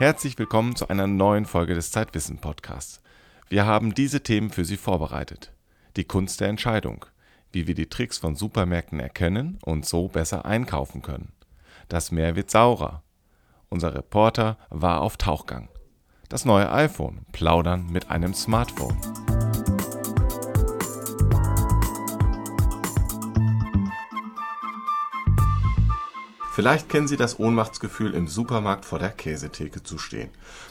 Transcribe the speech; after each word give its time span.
Herzlich 0.00 0.38
willkommen 0.38 0.76
zu 0.76 0.88
einer 0.88 1.06
neuen 1.06 1.44
Folge 1.44 1.74
des 1.74 1.90
Zeitwissen 1.90 2.38
Podcasts. 2.38 3.02
Wir 3.50 3.66
haben 3.66 3.94
diese 3.94 4.22
Themen 4.22 4.48
für 4.48 4.64
Sie 4.64 4.78
vorbereitet. 4.78 5.52
Die 5.96 6.04
Kunst 6.04 6.40
der 6.40 6.48
Entscheidung, 6.48 7.04
wie 7.52 7.66
wir 7.66 7.74
die 7.74 7.90
Tricks 7.90 8.16
von 8.16 8.34
Supermärkten 8.34 8.98
erkennen 8.98 9.58
und 9.62 9.84
so 9.84 10.08
besser 10.08 10.46
einkaufen 10.46 11.02
können. 11.02 11.32
Das 11.90 12.12
Meer 12.12 12.34
wird 12.34 12.50
saurer. 12.50 13.02
Unser 13.68 13.94
Reporter 13.94 14.56
war 14.70 15.02
auf 15.02 15.18
Tauchgang. 15.18 15.68
Das 16.30 16.46
neue 16.46 16.72
iPhone, 16.72 17.26
plaudern 17.32 17.84
mit 17.92 18.10
einem 18.10 18.32
Smartphone. 18.32 18.96
Vielleicht 26.60 26.90
kennen 26.90 27.08
Sie 27.08 27.16
das 27.16 27.38
Ohnmachtsgefühl, 27.38 28.12
im 28.12 28.28
Supermarkt 28.28 28.84
vor 28.84 28.98
der 28.98 29.08
Käsetheke 29.08 29.82
zu 29.82 29.96
stehen. 29.96 30.28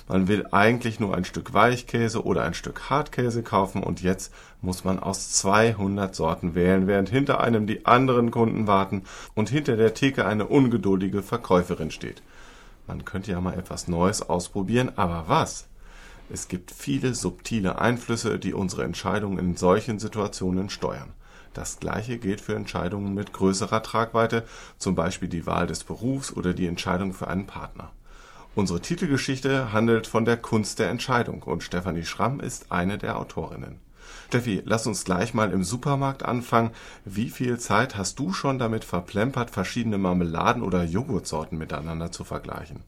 Man 0.07 0.27
will 0.27 0.45
eigentlich 0.51 0.99
nur 0.99 1.17
ein 1.17 1.25
Stück 1.25 1.55
Weichkäse 1.55 2.23
oder 2.23 2.43
ein 2.43 2.53
Stück 2.53 2.91
Hartkäse 2.91 3.41
kaufen 3.41 3.81
und 3.81 4.03
jetzt 4.03 4.31
muss 4.61 4.83
man 4.83 4.99
aus 4.99 5.31
200 5.31 6.13
Sorten 6.13 6.53
wählen, 6.53 6.85
während 6.85 7.09
hinter 7.09 7.41
einem 7.41 7.65
die 7.65 7.87
anderen 7.87 8.29
Kunden 8.29 8.67
warten 8.67 9.01
und 9.33 9.49
hinter 9.49 9.77
der 9.77 9.95
Theke 9.95 10.27
eine 10.27 10.45
ungeduldige 10.45 11.23
Verkäuferin 11.23 11.89
steht. 11.89 12.21
Man 12.85 13.03
könnte 13.03 13.31
ja 13.31 13.41
mal 13.41 13.57
etwas 13.57 13.87
Neues 13.87 14.21
ausprobieren, 14.21 14.91
aber 14.95 15.23
was? 15.25 15.69
Es 16.31 16.49
gibt 16.49 16.69
viele 16.69 17.15
subtile 17.15 17.79
Einflüsse, 17.79 18.37
die 18.37 18.53
unsere 18.53 18.83
Entscheidungen 18.83 19.39
in 19.39 19.57
solchen 19.57 19.97
Situationen 19.97 20.69
steuern. 20.69 21.13
Das 21.53 21.79
gleiche 21.79 22.17
gilt 22.17 22.41
für 22.41 22.55
Entscheidungen 22.55 23.13
mit 23.13 23.33
größerer 23.33 23.83
Tragweite, 23.83 24.45
zum 24.77 24.95
Beispiel 24.95 25.29
die 25.29 25.45
Wahl 25.45 25.67
des 25.67 25.83
Berufs 25.83 26.31
oder 26.31 26.53
die 26.53 26.67
Entscheidung 26.67 27.13
für 27.13 27.27
einen 27.27 27.47
Partner. 27.47 27.91
Unsere 28.55 28.81
Titelgeschichte 28.81 29.71
handelt 29.71 30.07
von 30.07 30.25
der 30.25 30.37
Kunst 30.37 30.79
der 30.79 30.89
Entscheidung 30.89 31.43
und 31.43 31.63
Stefanie 31.63 32.03
Schramm 32.03 32.39
ist 32.39 32.71
eine 32.71 32.97
der 32.97 33.17
Autorinnen. 33.17 33.79
Steffi, 34.27 34.61
lass 34.65 34.85
uns 34.85 35.05
gleich 35.05 35.33
mal 35.33 35.51
im 35.51 35.63
Supermarkt 35.63 36.23
anfangen. 36.23 36.71
Wie 37.03 37.29
viel 37.29 37.57
Zeit 37.59 37.95
hast 37.95 38.19
du 38.19 38.31
schon 38.31 38.59
damit 38.59 38.83
verplempert, 38.83 39.49
verschiedene 39.49 39.97
Marmeladen 39.97 40.61
oder 40.61 40.83
Joghurtsorten 40.83 41.57
miteinander 41.57 42.11
zu 42.11 42.23
vergleichen? 42.23 42.83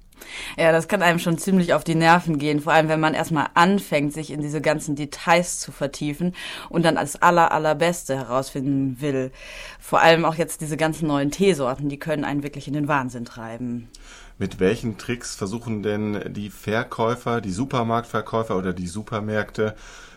Ja, 0.58 0.72
das 0.72 0.88
kann 0.88 1.02
einem 1.02 1.19
schon 1.19 1.38
ziemlich 1.38 1.73
auf 1.73 1.83
die 1.83 1.95
Nerven 1.95 2.38
gehen, 2.38 2.59
vor 2.59 2.73
allem 2.73 2.89
wenn 2.89 3.00
man 3.00 3.14
erstmal 3.14 3.47
anfängt, 3.53 4.14
sich 4.14 4.31
in 4.31 4.41
diese 4.41 4.61
ganzen 4.61 4.95
Details 4.95 5.59
zu 5.59 5.72
vertiefen 5.72 6.36
und 6.69 6.83
dann 6.83 6.97
als 6.97 7.22
aller 7.22 7.52
allerbeste 7.52 8.16
herausfinden 8.16 8.97
will. 9.02 9.31
Vor 9.80 10.02
allem 10.02 10.25
auch 10.25 10.36
jetzt 10.36 10.61
diese 10.61 10.77
ganzen 10.77 11.08
neuen 11.08 11.31
Teesorten, 11.31 11.89
die 11.89 11.99
können 11.99 12.25
einen 12.25 12.44
wirklich 12.44 12.67
in 12.67 12.73
den 12.73 12.88
Wahnsinn 12.88 13.25
treiben. 13.25 13.89
Mit 14.38 14.59
welchen 14.59 14.97
Tricks 14.97 15.36
versuchen 15.36 15.83
denn 15.83 16.33
die 16.33 16.49
Verkäufer, 16.49 17.42
die 17.42 17.52
Supermarktverkäufer 17.52 18.58
oder 18.58 18.73
die 18.73 18.88
Supermärkte, 18.88 19.75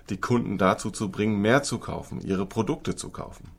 die 0.08 0.16
Kunden 0.16 0.58
dazu 0.58 0.90
zu 0.90 1.10
bringen, 1.10 1.40
mehr 1.40 1.62
zu 1.62 1.78
kaufen, 1.78 2.20
ihre 2.20 2.46
Produkte 2.46 2.96
zu 2.96 3.10
kaufen? 3.10 3.50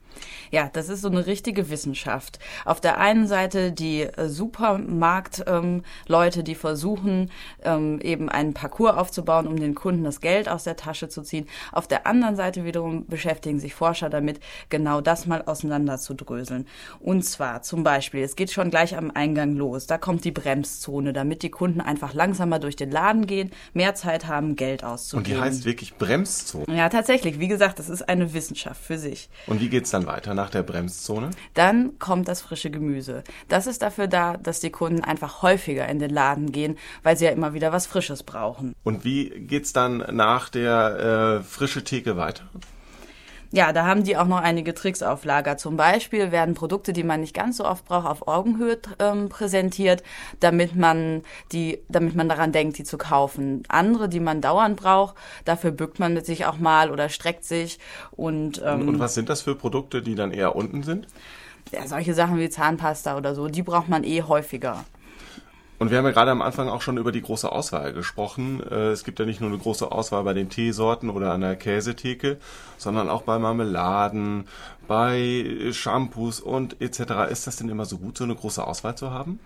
Ja, 0.52 0.69
das 0.71 0.89
ist 0.89 1.02
so 1.02 1.09
eine 1.09 1.25
richtige 1.25 1.69
Wissenschaft. 1.69 2.39
Auf 2.66 2.81
der 2.81 2.97
einen 2.97 3.27
Seite 3.27 3.71
die 3.71 4.02
äh, 4.02 4.30
Supermarktleute, 4.30 6.39
ähm, 6.39 6.45
die 6.45 6.55
versuchen, 6.55 7.31
ähm, 7.63 7.99
eben 8.02 8.30
einen 8.30 8.53
Parcours 8.53 8.95
aufzubauen, 8.95 9.47
um 9.47 9.57
den 9.57 9.75
Kunden 9.75 10.03
das 10.03 10.22
Geld 10.22 10.49
aus 10.49 10.63
der 10.63 10.75
Tasche 10.75 11.09
zu 11.09 11.22
ziehen. 11.22 11.47
Auf 11.72 11.88
der 11.88 12.07
anderen 12.07 12.35
Seite 12.35 12.66
wiederum 12.66 13.05
beschäftigen 13.07 13.59
sich 13.59 13.73
Forscher 13.73 14.09
damit, 14.09 14.39
genau 14.69 15.02
das 15.02 15.25
mal 15.25 15.44
auseinander 15.44 15.97
zu 15.97 16.13
dröseln. 16.13 16.67
Und 17.00 17.23
zwar 17.23 17.61
zum 17.61 17.83
Beispiel, 17.83 18.23
es 18.23 18.35
geht 18.35 18.52
schon 18.52 18.69
gleich 18.69 18.97
am 18.97 19.11
Eingang 19.11 19.55
los. 19.55 19.88
Da 19.88 19.97
kommt 19.97 20.25
die 20.25 20.31
Bremszone, 20.31 21.13
damit 21.13 21.44
die 21.44 21.50
Kunden 21.50 21.81
einfach 21.81 22.13
langsamer 22.13 22.59
durch 22.59 22.75
den 22.75 22.91
Laden 22.91 23.28
gehen, 23.28 23.51
mehr 23.73 23.95
Zeit 23.95 24.28
haben, 24.28 24.56
Geld 24.56 24.84
auszugeben. 24.84 25.31
Und 25.31 25.38
die 25.38 25.41
heißt 25.41 25.66
wirklich 25.66 25.95
Bremszone? 25.95 26.75
Ja, 26.75 26.90
tatsächlich. 26.90 27.40
Wie 27.40 27.47
gesagt, 27.47 27.79
das 27.79 27.90
ist 27.90 28.07
eine 28.07 28.34
Wissenschaft 28.34 28.81
für 28.81 28.97
sich. 28.97 29.29
Und 29.47 29.61
wie 29.61 29.69
geht's 29.69 29.91
dann 29.91 30.04
weiter? 30.05 30.35
nach 30.35 30.49
der 30.49 30.63
Bremszone? 30.63 31.31
Dann 31.53 31.97
kommt 31.97 32.27
das 32.27 32.41
frische 32.41 32.69
Gemüse. 32.69 33.23
Das 33.47 33.67
ist 33.67 33.81
dafür 33.81 34.07
da, 34.07 34.38
dass 34.38 34.59
die 34.59 34.69
Kunden 34.69 35.03
einfach 35.03 35.41
häufiger 35.41 35.88
in 35.88 35.99
den 35.99 36.11
Laden 36.11 36.51
gehen, 36.51 36.77
weil 37.03 37.17
sie 37.17 37.25
ja 37.25 37.31
immer 37.31 37.53
wieder 37.53 37.71
was 37.71 37.88
Frisches 37.88 38.23
brauchen. 38.23 38.75
Und 38.83 39.03
wie 39.03 39.29
geht's 39.29 39.73
dann 39.73 39.97
nach 40.11 40.49
der 40.49 41.39
äh, 41.39 41.43
frische 41.43 41.83
Theke 41.83 42.17
weiter? 42.17 42.43
Ja, 43.55 43.71
da 43.71 43.85
haben 43.85 44.03
die 44.03 44.17
auch 44.17 44.27
noch 44.27 44.41
einige 44.41 44.73
Tricks 44.73 45.01
auf 45.01 45.23
Lager. 45.23 45.55
Zum 45.55 45.77
Beispiel 45.77 46.33
werden 46.33 46.55
Produkte, 46.55 46.91
die 46.91 47.03
man 47.03 47.21
nicht 47.21 47.33
ganz 47.33 47.55
so 47.55 47.66
oft 47.66 47.85
braucht, 47.85 48.05
auf 48.05 48.27
Augenhöhe 48.27 48.77
ähm, 48.99 49.29
präsentiert, 49.29 50.03
damit 50.41 50.75
man 50.75 51.21
die, 51.53 51.79
damit 51.88 52.16
man 52.16 52.27
daran 52.27 52.51
denkt, 52.51 52.77
die 52.77 52.83
zu 52.83 52.97
kaufen. 52.97 53.63
Andere, 53.69 54.09
die 54.09 54.19
man 54.19 54.41
dauernd 54.41 54.75
braucht, 54.75 55.16
dafür 55.45 55.71
bückt 55.71 55.99
man 55.99 56.21
sich 56.21 56.45
auch 56.45 56.57
mal 56.57 56.91
oder 56.91 57.07
streckt 57.07 57.45
sich 57.45 57.79
und. 58.11 58.61
Ähm, 58.66 58.89
und 58.89 58.99
was 58.99 59.13
sind 59.13 59.29
das 59.29 59.43
für 59.43 59.55
Produkte, 59.55 60.01
die 60.01 60.16
dann 60.16 60.31
eher 60.31 60.53
unten 60.57 60.83
sind? 60.83 61.07
Ja, 61.72 61.87
solche 61.87 62.13
Sachen 62.13 62.37
wie 62.37 62.49
Zahnpasta 62.49 63.16
oder 63.16 63.35
so, 63.35 63.47
die 63.47 63.63
braucht 63.63 63.87
man 63.87 64.03
eh 64.03 64.22
häufiger. 64.23 64.83
Und 65.78 65.91
wir 65.91 65.97
haben 65.97 66.06
ja 66.06 66.12
gerade 66.12 66.31
am 66.31 66.41
Anfang 66.41 66.69
auch 66.69 66.81
schon 66.81 66.97
über 66.97 67.12
die 67.12 67.22
große 67.22 67.52
Auswahl 67.52 67.91
gesprochen. 67.91 68.62
Äh, 68.69 68.91
es 68.91 69.03
gibt 69.03 69.19
ja 69.19 69.25
nicht 69.25 69.41
nur 69.41 69.50
eine 69.50 69.59
große 69.59 69.91
Auswahl 69.91 70.24
bei 70.24 70.34
den 70.34 70.50
Teesorten 70.50 71.09
oder 71.09 71.34
an 71.34 71.41
der 71.41 71.58
Käsetheke, 71.58 72.38
sondern 72.78 73.09
auch 73.09 73.24
bei 73.24 73.40
Marmeladen, 73.40 74.47
bei 74.88 75.69
Shampoos 75.72 76.40
und 76.40 76.81
etc. 76.81 77.30
Ist 77.30 77.47
das 77.47 77.58
denn 77.58 77.68
immer 77.68 77.85
so 77.85 77.97
gut, 77.97 78.18
so 78.18 78.24
eine 78.24 78.35
große 78.35 78.66
Auswahl 78.66 78.96
zu 78.96 79.12
haben? 79.12 79.40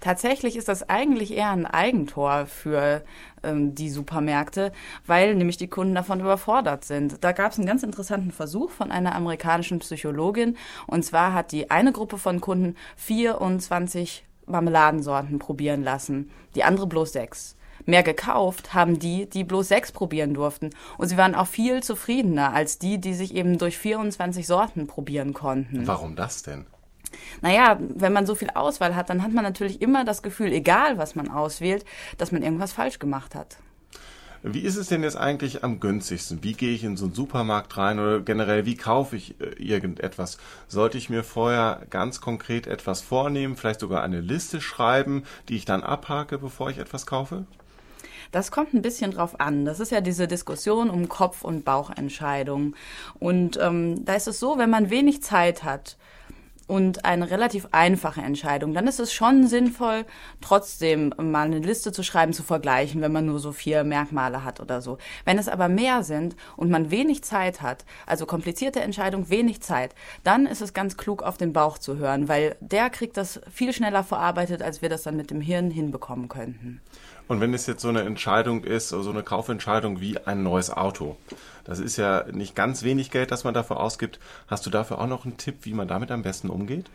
Tatsächlich 0.00 0.56
ist 0.56 0.68
das 0.68 0.88
eigentlich 0.88 1.32
eher 1.32 1.50
ein 1.50 1.66
Eigentor 1.66 2.46
für 2.46 3.02
ähm, 3.42 3.74
die 3.74 3.90
Supermärkte, 3.90 4.70
weil 5.06 5.34
nämlich 5.34 5.56
die 5.56 5.68
Kunden 5.68 5.94
davon 5.94 6.20
überfordert 6.20 6.84
sind. 6.84 7.24
Da 7.24 7.32
gab 7.32 7.50
es 7.50 7.58
einen 7.58 7.66
ganz 7.66 7.82
interessanten 7.82 8.30
Versuch 8.30 8.70
von 8.70 8.92
einer 8.92 9.14
amerikanischen 9.14 9.80
Psychologin. 9.80 10.56
Und 10.86 11.04
zwar 11.04 11.32
hat 11.32 11.50
die 11.50 11.70
eine 11.70 11.90
Gruppe 11.90 12.18
von 12.18 12.40
Kunden 12.40 12.76
24 12.96 14.24
Marmeladensorten 14.46 15.38
probieren 15.38 15.82
lassen, 15.82 16.30
die 16.54 16.64
andere 16.64 16.86
bloß 16.86 17.12
sechs. 17.12 17.56
Mehr 17.86 18.02
gekauft 18.02 18.72
haben 18.72 18.98
die, 18.98 19.28
die 19.28 19.44
bloß 19.44 19.68
sechs 19.68 19.92
probieren 19.92 20.34
durften. 20.34 20.70
Und 20.96 21.08
sie 21.08 21.16
waren 21.16 21.34
auch 21.34 21.46
viel 21.46 21.82
zufriedener 21.82 22.52
als 22.52 22.78
die, 22.78 22.98
die 22.98 23.14
sich 23.14 23.34
eben 23.34 23.58
durch 23.58 23.76
24 23.76 24.46
Sorten 24.46 24.86
probieren 24.86 25.34
konnten. 25.34 25.86
Warum 25.86 26.16
das 26.16 26.42
denn? 26.42 26.66
Naja, 27.42 27.78
wenn 27.80 28.12
man 28.12 28.26
so 28.26 28.34
viel 28.34 28.50
Auswahl 28.54 28.96
hat, 28.96 29.10
dann 29.10 29.22
hat 29.22 29.32
man 29.32 29.44
natürlich 29.44 29.82
immer 29.82 30.04
das 30.04 30.22
Gefühl, 30.22 30.52
egal 30.52 30.98
was 30.98 31.14
man 31.14 31.30
auswählt, 31.30 31.84
dass 32.18 32.32
man 32.32 32.42
irgendwas 32.42 32.72
falsch 32.72 32.98
gemacht 32.98 33.34
hat. 33.34 33.58
Wie 34.46 34.60
ist 34.60 34.76
es 34.76 34.88
denn 34.88 35.02
jetzt 35.02 35.16
eigentlich 35.16 35.64
am 35.64 35.80
günstigsten? 35.80 36.44
Wie 36.44 36.52
gehe 36.52 36.74
ich 36.74 36.84
in 36.84 36.98
so 36.98 37.06
einen 37.06 37.14
Supermarkt 37.14 37.78
rein 37.78 37.98
oder 37.98 38.20
generell, 38.20 38.66
wie 38.66 38.76
kaufe 38.76 39.16
ich 39.16 39.40
äh, 39.40 39.54
irgendetwas? 39.54 40.36
Sollte 40.68 40.98
ich 40.98 41.08
mir 41.08 41.24
vorher 41.24 41.80
ganz 41.88 42.20
konkret 42.20 42.66
etwas 42.66 43.00
vornehmen, 43.00 43.56
vielleicht 43.56 43.80
sogar 43.80 44.02
eine 44.02 44.20
Liste 44.20 44.60
schreiben, 44.60 45.22
die 45.48 45.56
ich 45.56 45.64
dann 45.64 45.82
abhake, 45.82 46.36
bevor 46.36 46.68
ich 46.68 46.76
etwas 46.76 47.06
kaufe? 47.06 47.46
Das 48.32 48.50
kommt 48.50 48.74
ein 48.74 48.82
bisschen 48.82 49.12
drauf 49.12 49.40
an. 49.40 49.64
Das 49.64 49.80
ist 49.80 49.90
ja 49.90 50.02
diese 50.02 50.28
Diskussion 50.28 50.90
um 50.90 51.08
Kopf- 51.08 51.42
und 51.42 51.64
Bauchentscheidungen. 51.64 52.76
Und 53.18 53.58
ähm, 53.62 54.04
da 54.04 54.12
ist 54.12 54.28
es 54.28 54.40
so, 54.40 54.58
wenn 54.58 54.68
man 54.68 54.90
wenig 54.90 55.22
Zeit 55.22 55.64
hat, 55.64 55.96
und 56.66 57.04
eine 57.04 57.30
relativ 57.30 57.68
einfache 57.72 58.22
Entscheidung, 58.22 58.74
dann 58.74 58.86
ist 58.86 59.00
es 59.00 59.12
schon 59.12 59.46
sinnvoll, 59.46 60.04
trotzdem 60.40 61.12
mal 61.18 61.46
eine 61.46 61.58
Liste 61.58 61.92
zu 61.92 62.02
schreiben, 62.02 62.32
zu 62.32 62.42
vergleichen, 62.42 63.00
wenn 63.00 63.12
man 63.12 63.26
nur 63.26 63.38
so 63.38 63.52
vier 63.52 63.84
Merkmale 63.84 64.44
hat 64.44 64.60
oder 64.60 64.80
so. 64.80 64.98
Wenn 65.24 65.38
es 65.38 65.48
aber 65.48 65.68
mehr 65.68 66.02
sind 66.02 66.36
und 66.56 66.70
man 66.70 66.90
wenig 66.90 67.22
Zeit 67.22 67.60
hat, 67.60 67.84
also 68.06 68.26
komplizierte 68.26 68.80
Entscheidung, 68.80 69.28
wenig 69.28 69.60
Zeit, 69.60 69.94
dann 70.22 70.46
ist 70.46 70.62
es 70.62 70.72
ganz 70.72 70.96
klug, 70.96 71.22
auf 71.22 71.36
den 71.36 71.52
Bauch 71.52 71.78
zu 71.78 71.98
hören, 71.98 72.28
weil 72.28 72.56
der 72.60 72.90
kriegt 72.90 73.16
das 73.16 73.40
viel 73.52 73.72
schneller 73.72 74.04
verarbeitet, 74.04 74.62
als 74.62 74.82
wir 74.82 74.88
das 74.88 75.02
dann 75.02 75.16
mit 75.16 75.30
dem 75.30 75.40
Hirn 75.40 75.70
hinbekommen 75.70 76.28
könnten. 76.28 76.80
Und 77.26 77.40
wenn 77.40 77.54
es 77.54 77.66
jetzt 77.66 77.82
so 77.82 77.88
eine 77.88 78.02
Entscheidung 78.02 78.64
ist, 78.64 78.90
so 78.90 79.10
eine 79.10 79.22
Kaufentscheidung 79.22 80.00
wie 80.00 80.18
ein 80.18 80.42
neues 80.42 80.70
Auto, 80.70 81.16
das 81.64 81.78
ist 81.78 81.96
ja 81.96 82.24
nicht 82.30 82.54
ganz 82.54 82.82
wenig 82.82 83.10
Geld, 83.10 83.30
das 83.30 83.44
man 83.44 83.54
dafür 83.54 83.80
ausgibt. 83.80 84.18
Hast 84.48 84.66
du 84.66 84.70
dafür 84.70 85.00
auch 85.00 85.06
noch 85.06 85.24
einen 85.24 85.38
Tipp, 85.38 85.60
wie 85.62 85.72
man 85.72 85.88
damit 85.88 86.10
am 86.10 86.22
besten 86.22 86.50
umgeht? 86.50 86.90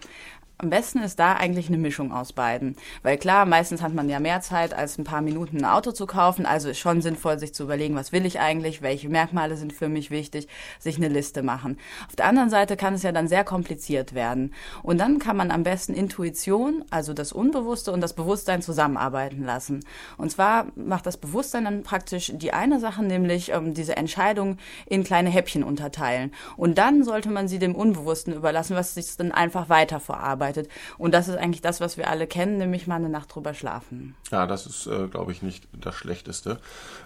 Am 0.61 0.69
besten 0.69 0.99
ist 0.99 1.17
da 1.19 1.35
eigentlich 1.35 1.69
eine 1.69 1.77
Mischung 1.77 2.11
aus 2.11 2.33
beiden. 2.33 2.75
Weil 3.01 3.17
klar, 3.17 3.45
meistens 3.45 3.81
hat 3.81 3.93
man 3.93 4.09
ja 4.09 4.19
mehr 4.19 4.41
Zeit, 4.41 4.73
als 4.73 4.97
ein 4.97 5.05
paar 5.05 5.21
Minuten 5.21 5.59
ein 5.59 5.63
Auto 5.63 5.93
zu 5.93 6.05
kaufen. 6.05 6.45
Also 6.45 6.67
ist 6.67 6.79
schon 6.79 7.01
sinnvoll, 7.01 7.39
sich 7.39 7.53
zu 7.53 7.63
überlegen, 7.63 7.95
was 7.95 8.11
will 8.11 8.25
ich 8.25 8.41
eigentlich, 8.41 8.81
welche 8.81 9.07
Merkmale 9.07 9.55
sind 9.55 9.71
für 9.71 9.87
mich 9.87 10.11
wichtig, 10.11 10.49
sich 10.77 10.97
eine 10.97 11.07
Liste 11.07 11.43
machen. 11.43 11.77
Auf 12.09 12.17
der 12.17 12.25
anderen 12.25 12.49
Seite 12.49 12.75
kann 12.75 12.93
es 12.93 13.03
ja 13.03 13.13
dann 13.13 13.29
sehr 13.29 13.45
kompliziert 13.45 14.13
werden. 14.13 14.53
Und 14.83 14.97
dann 14.97 15.17
kann 15.19 15.37
man 15.37 15.49
am 15.49 15.63
besten 15.63 15.93
Intuition, 15.93 16.83
also 16.89 17.13
das 17.13 17.31
Unbewusste 17.31 17.93
und 17.93 18.01
das 18.01 18.11
Bewusstsein 18.11 18.61
zusammenarbeiten 18.61 19.45
lassen. 19.45 19.79
Und 20.19 20.31
zwar 20.31 20.68
macht 20.75 21.06
das 21.06 21.18
Bewusstsein 21.18 21.63
dann 21.63 21.83
praktisch 21.83 22.31
die 22.36 22.51
eine 22.54 22.80
Sache, 22.80 23.01
nämlich 23.04 23.51
ähm, 23.51 23.74
diese 23.74 23.95
Entscheidung 23.95 24.57
in 24.86 25.04
kleine 25.06 25.30
Häppchen 25.30 25.63
unterteilen. 25.63 26.33
Und 26.57 26.77
dann 26.77 27.04
sollte 27.04 27.30
man 27.30 27.48
sie 27.48 27.57
dem 27.57 27.74
Unbewussten 27.74 28.33
überlassen, 28.33 28.75
was 28.75 28.94
sich 28.94 29.16
dann 29.16 29.31
einfach 29.31 29.69
weiter 29.69 30.01
verarbeitet. 30.01 30.69
Und 30.98 31.13
das 31.13 31.30
ist 31.30 31.38
eigentlich 31.38 31.62
das, 31.62 31.80
was 31.80 31.95
wir 31.95 32.10
alle 32.10 32.27
kennen, 32.27 32.57
nämlich 32.57 32.86
mal 32.86 32.95
eine 32.95 33.10
Nacht 33.10 33.33
drüber 33.33 33.54
schlafen. 33.54 34.16
Ja, 34.30 34.45
das 34.45 34.66
ist, 34.66 34.88
äh, 34.88 35.07
glaube 35.07 35.31
ich, 35.31 35.42
nicht 35.42 35.68
das 35.71 35.95
Schlechteste. 35.95 36.60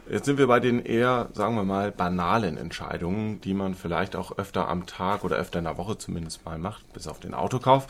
Jetzt 0.09 0.25
sind 0.25 0.39
wir 0.39 0.47
bei 0.47 0.59
den 0.59 0.83
eher, 0.83 1.29
sagen 1.33 1.55
wir 1.55 1.63
mal, 1.63 1.91
banalen 1.91 2.57
Entscheidungen, 2.57 3.39
die 3.41 3.53
man 3.53 3.75
vielleicht 3.75 4.15
auch 4.15 4.37
öfter 4.39 4.67
am 4.67 4.87
Tag 4.87 5.23
oder 5.23 5.35
öfter 5.35 5.59
in 5.59 5.65
der 5.65 5.77
Woche 5.77 5.99
zumindest 5.99 6.43
mal 6.45 6.57
macht, 6.57 6.91
bis 6.93 7.07
auf 7.07 7.19
den 7.19 7.35
Autokauf. 7.35 7.85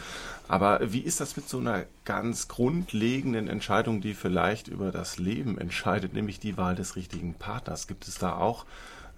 Aber 0.47 0.79
wie 0.91 0.99
ist 0.99 1.21
das 1.21 1.37
mit 1.37 1.47
so 1.47 1.59
einer 1.59 1.85
ganz 2.05 2.47
grundlegenden 2.47 3.47
Entscheidung, 3.47 4.01
die 4.01 4.13
vielleicht 4.13 4.67
über 4.67 4.91
das 4.91 5.17
Leben 5.17 5.57
entscheidet, 5.57 6.13
nämlich 6.13 6.39
die 6.39 6.57
Wahl 6.57 6.75
des 6.75 6.95
richtigen 6.95 7.33
Partners? 7.33 7.87
Gibt 7.87 8.07
es 8.07 8.17
da 8.17 8.35
auch 8.35 8.65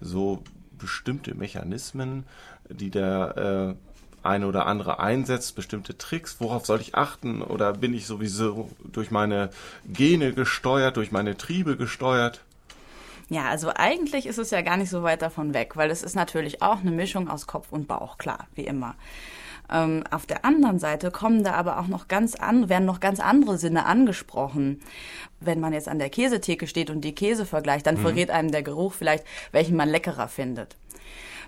so 0.00 0.42
bestimmte 0.78 1.34
Mechanismen, 1.34 2.24
die 2.68 2.90
der 2.90 3.76
äh, 3.76 4.26
eine 4.26 4.46
oder 4.46 4.66
andere 4.66 5.00
einsetzt, 5.00 5.56
bestimmte 5.56 5.98
Tricks? 5.98 6.36
Worauf 6.38 6.66
soll 6.66 6.80
ich 6.80 6.94
achten? 6.94 7.42
Oder 7.42 7.72
bin 7.72 7.94
ich 7.94 8.06
sowieso 8.06 8.70
durch 8.84 9.10
meine 9.10 9.50
Gene 9.86 10.32
gesteuert, 10.32 10.96
durch 10.96 11.12
meine 11.12 11.36
Triebe 11.36 11.76
gesteuert? 11.76 12.42
Ja, 13.28 13.48
also 13.48 13.72
eigentlich 13.74 14.26
ist 14.26 14.38
es 14.38 14.50
ja 14.50 14.62
gar 14.62 14.76
nicht 14.76 14.90
so 14.90 15.02
weit 15.02 15.22
davon 15.22 15.52
weg, 15.52 15.76
weil 15.76 15.90
es 15.90 16.02
ist 16.02 16.14
natürlich 16.14 16.62
auch 16.62 16.80
eine 16.80 16.92
Mischung 16.92 17.28
aus 17.28 17.48
Kopf 17.48 17.72
und 17.72 17.88
Bauch, 17.88 18.18
klar, 18.18 18.46
wie 18.54 18.66
immer. 18.66 18.94
Ähm, 19.70 20.04
auf 20.10 20.26
der 20.26 20.44
anderen 20.44 20.78
Seite 20.78 21.10
kommen 21.10 21.44
da 21.44 21.52
aber 21.54 21.78
auch 21.80 21.88
noch 21.88 22.08
ganz 22.08 22.34
an, 22.34 22.68
werden 22.68 22.84
noch 22.84 23.00
ganz 23.00 23.20
andere 23.20 23.58
Sinne 23.58 23.86
angesprochen. 23.86 24.80
Wenn 25.40 25.60
man 25.60 25.72
jetzt 25.72 25.88
an 25.88 25.98
der 25.98 26.10
Käsetheke 26.10 26.66
steht 26.66 26.90
und 26.90 27.02
die 27.02 27.14
Käse 27.14 27.46
vergleicht, 27.46 27.86
dann 27.86 27.96
mhm. 27.96 28.02
verrät 28.02 28.30
einem 28.30 28.50
der 28.50 28.62
Geruch 28.62 28.92
vielleicht, 28.92 29.24
welchen 29.52 29.76
man 29.76 29.88
leckerer 29.88 30.28
findet. 30.28 30.76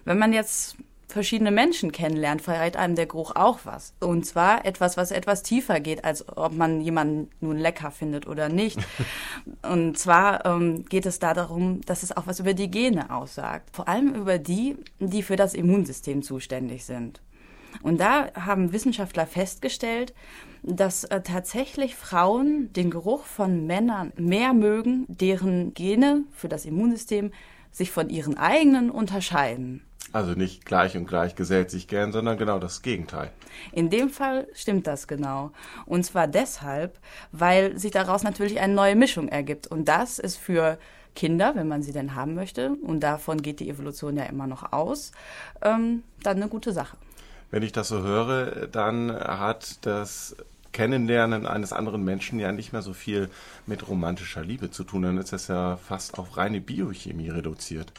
Wenn 0.05 0.19
man 0.19 0.33
jetzt 0.33 0.77
verschiedene 1.09 1.51
Menschen 1.51 1.91
kennenlernt, 1.91 2.43
verrät 2.43 2.77
einem 2.77 2.95
der 2.95 3.07
Geruch 3.07 3.33
auch 3.35 3.61
was. 3.65 3.95
Und 4.01 4.27
zwar 4.27 4.65
etwas, 4.67 4.97
was 4.97 5.11
etwas 5.11 5.43
tiefer 5.43 5.81
geht, 5.81 6.05
als 6.05 6.29
ob 6.37 6.53
man 6.53 6.81
jemanden 6.81 7.31
nun 7.41 7.57
lecker 7.57 7.91
findet 7.91 8.27
oder 8.27 8.49
nicht. 8.49 8.79
Und 9.63 9.99
zwar 9.99 10.45
ähm, 10.45 10.85
geht 10.85 11.07
es 11.07 11.19
da 11.19 11.33
darum, 11.35 11.81
dass 11.83 12.03
es 12.03 12.17
auch 12.17 12.27
was 12.27 12.41
über 12.41 12.55
die 12.55 12.71
Gene 12.71 13.15
aussagt. 13.15 13.71
Vor 13.73 13.89
allem 13.89 14.15
über 14.15 14.39
die, 14.39 14.77
die 15.01 15.23
für 15.23 15.37
das 15.37 15.55
Immunsystem 15.55 16.23
zuständig 16.23 16.85
sind. 16.85 17.23
Und 17.83 18.01
da 18.01 18.33
haben 18.35 18.73
Wissenschaftler 18.73 19.27
festgestellt, 19.27 20.15
dass 20.63 21.05
äh, 21.05 21.21
tatsächlich 21.21 21.95
Frauen 21.95 22.73
den 22.73 22.91
Geruch 22.91 23.25
von 23.25 23.67
Männern 23.67 24.13
mehr 24.17 24.53
mögen, 24.53 25.07
deren 25.09 25.75
Gene 25.75 26.25
für 26.33 26.49
das 26.49 26.65
Immunsystem 26.65 27.33
sich 27.71 27.91
von 27.91 28.11
ihren 28.11 28.37
eigenen 28.37 28.91
unterscheiden. 28.91 29.83
Also 30.13 30.33
nicht 30.33 30.65
gleich 30.65 30.97
und 30.97 31.07
gleich 31.07 31.35
gesellt 31.35 31.71
sich 31.71 31.87
gern, 31.87 32.13
sondern 32.13 32.39
genau 32.39 32.59
das 32.59 32.81
Gegenteil. 32.81 33.31
In 33.73 33.91
dem 33.91 34.09
Fall 34.09 34.49
stimmt 34.55 34.87
das 34.87 35.07
genau. 35.07 35.53
Und 35.85 36.05
zwar 36.05 36.27
deshalb, 36.27 36.99
weil 37.31 37.79
sich 37.79 37.91
daraus 37.91 38.23
natürlich 38.23 38.59
eine 38.59 38.73
neue 38.73 38.97
Mischung 38.97 39.29
ergibt. 39.29 39.67
Und 39.67 39.87
das 39.87 40.19
ist 40.19 40.37
für 40.37 40.79
Kinder, 41.15 41.55
wenn 41.57 41.69
man 41.69 41.83
sie 41.83 41.93
denn 41.93 42.15
haben 42.15 42.35
möchte, 42.35 42.71
und 42.83 43.01
davon 43.01 43.43
geht 43.43 43.61
die 43.61 43.69
Evolution 43.69 44.17
ja 44.17 44.25
immer 44.25 44.47
noch 44.47 44.73
aus, 44.73 45.13
ähm, 45.63 46.05
dann 46.23 46.37
eine 46.39 46.49
gute 46.49 46.73
Sache. 46.73 46.97
Wenn 47.51 47.63
ich 47.63 47.73
das 47.73 47.89
so 47.89 48.03
höre, 48.03 48.67
dann 48.67 49.13
hat 49.13 49.87
das 49.87 50.37
Kennenlernen 50.73 51.47
eines 51.47 51.73
anderen 51.73 52.05
Menschen 52.05 52.39
ja 52.39 52.53
nicht 52.53 52.73
mehr 52.73 52.83
so 52.83 52.93
viel 52.93 53.31
mit 53.67 53.89
romantischer 53.89 54.45
Liebe 54.45 54.71
zu 54.71 54.85
tun. 54.85 55.03
Dann 55.03 55.19
ist 55.19 55.33
das 55.33 55.49
ja 55.49 55.77
fast 55.77 56.19
auf 56.19 56.37
reine 56.37 56.61
Biochemie 56.61 57.31
reduziert. 57.31 57.93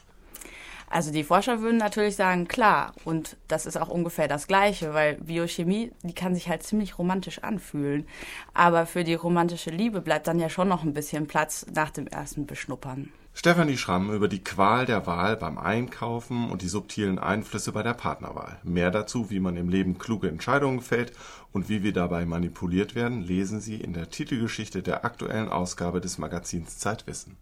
Also 0.91 1.11
die 1.11 1.23
Forscher 1.23 1.61
würden 1.61 1.77
natürlich 1.77 2.15
sagen, 2.15 2.47
klar, 2.47 2.93
und 3.05 3.37
das 3.47 3.67
ist 3.67 3.77
auch 3.77 3.89
ungefähr 3.89 4.27
das 4.27 4.47
Gleiche, 4.47 4.93
weil 4.93 5.15
Biochemie, 5.15 5.91
die 6.03 6.15
kann 6.15 6.33
sich 6.33 6.49
halt 6.49 6.63
ziemlich 6.63 6.97
romantisch 6.97 7.39
anfühlen. 7.39 8.07
Aber 8.55 8.87
für 8.87 9.03
die 9.03 9.13
romantische 9.13 9.69
Liebe 9.69 10.01
bleibt 10.01 10.27
dann 10.27 10.39
ja 10.39 10.49
schon 10.49 10.67
noch 10.67 10.83
ein 10.83 10.93
bisschen 10.93 11.27
Platz 11.27 11.65
nach 11.73 11.91
dem 11.91 12.07
ersten 12.07 12.47
Beschnuppern. 12.47 13.11
Stefanie 13.39 13.77
Schramm 13.77 14.11
über 14.11 14.27
die 14.27 14.43
Qual 14.43 14.85
der 14.85 15.07
Wahl 15.07 15.37
beim 15.37 15.57
Einkaufen 15.57 16.51
und 16.51 16.61
die 16.61 16.67
subtilen 16.67 17.19
Einflüsse 17.19 17.71
bei 17.71 17.83
der 17.83 17.93
Partnerwahl. 17.93 18.59
Mehr 18.63 18.91
dazu, 18.91 19.29
wie 19.29 19.39
man 19.39 19.55
im 19.55 19.69
Leben 19.69 19.97
kluge 19.97 20.27
Entscheidungen 20.27 20.81
fällt 20.81 21.13
und 21.53 21.69
wie 21.69 21.81
wir 21.81 21.93
dabei 21.93 22.25
manipuliert 22.25 22.95
werden, 22.95 23.21
lesen 23.21 23.61
Sie 23.61 23.77
in 23.77 23.93
der 23.93 24.09
Titelgeschichte 24.09 24.83
der 24.83 25.05
aktuellen 25.05 25.47
Ausgabe 25.47 26.01
des 26.01 26.17
Magazins 26.17 26.79
Zeitwissen. 26.79 27.37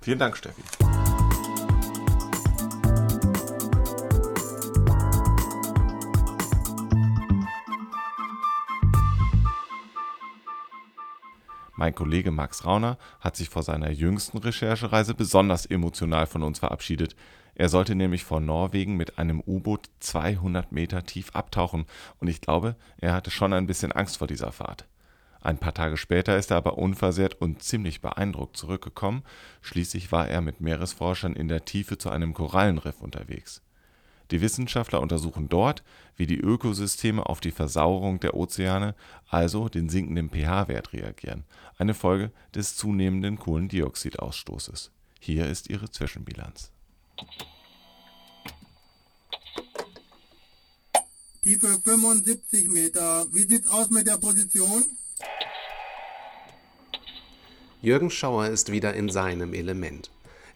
Vielen 0.00 0.20
Dank, 0.20 0.36
Steffi. 0.36 0.62
Mein 11.82 11.96
Kollege 11.96 12.30
Max 12.30 12.64
Rauner 12.64 12.96
hat 13.18 13.34
sich 13.34 13.48
vor 13.48 13.64
seiner 13.64 13.90
jüngsten 13.90 14.38
Recherchereise 14.38 15.14
besonders 15.14 15.66
emotional 15.66 16.28
von 16.28 16.44
uns 16.44 16.60
verabschiedet. 16.60 17.16
Er 17.56 17.68
sollte 17.68 17.96
nämlich 17.96 18.22
vor 18.22 18.38
Norwegen 18.38 18.96
mit 18.96 19.18
einem 19.18 19.42
U-Boot 19.44 19.90
200 19.98 20.70
Meter 20.70 21.02
tief 21.02 21.34
abtauchen 21.34 21.86
und 22.20 22.28
ich 22.28 22.40
glaube, 22.40 22.76
er 22.98 23.14
hatte 23.14 23.32
schon 23.32 23.52
ein 23.52 23.66
bisschen 23.66 23.90
Angst 23.90 24.18
vor 24.18 24.28
dieser 24.28 24.52
Fahrt. 24.52 24.86
Ein 25.40 25.58
paar 25.58 25.74
Tage 25.74 25.96
später 25.96 26.36
ist 26.36 26.52
er 26.52 26.58
aber 26.58 26.78
unversehrt 26.78 27.40
und 27.40 27.64
ziemlich 27.64 28.00
beeindruckt 28.00 28.56
zurückgekommen. 28.56 29.24
Schließlich 29.60 30.12
war 30.12 30.28
er 30.28 30.40
mit 30.40 30.60
Meeresforschern 30.60 31.34
in 31.34 31.48
der 31.48 31.64
Tiefe 31.64 31.98
zu 31.98 32.10
einem 32.10 32.32
Korallenriff 32.32 33.00
unterwegs. 33.00 33.60
Die 34.30 34.40
Wissenschaftler 34.40 35.00
untersuchen 35.00 35.48
dort, 35.48 35.82
wie 36.16 36.26
die 36.26 36.38
Ökosysteme 36.38 37.26
auf 37.26 37.40
die 37.40 37.50
Versauerung 37.50 38.20
der 38.20 38.34
Ozeane, 38.34 38.94
also 39.28 39.68
den 39.68 39.88
sinkenden 39.88 40.30
pH-Wert 40.30 40.92
reagieren, 40.92 41.44
eine 41.78 41.94
Folge 41.94 42.30
des 42.54 42.76
zunehmenden 42.76 43.38
Kohlendioxidausstoßes. 43.38 44.90
Hier 45.20 45.46
ist 45.46 45.70
ihre 45.70 45.90
Zwischenbilanz. 45.90 46.70
Tiefe 51.42 51.80
75 51.84 52.68
Meter. 52.68 53.26
Wie 53.32 53.42
sieht's 53.42 53.68
aus 53.68 53.90
mit 53.90 54.06
der 54.06 54.16
Position? 54.16 54.84
Jürgen 57.80 58.10
Schauer 58.10 58.46
ist 58.46 58.70
wieder 58.70 58.94
in 58.94 59.10
seinem 59.10 59.52
Element. 59.52 60.10